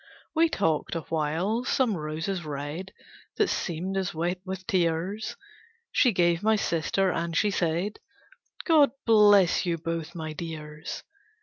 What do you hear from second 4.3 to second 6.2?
with tears, She